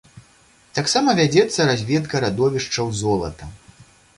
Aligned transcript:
Таксама 0.77 1.09
вядзецца 1.19 1.67
разведка 1.71 2.15
радовішчаў 2.25 2.93
золата. 3.03 3.43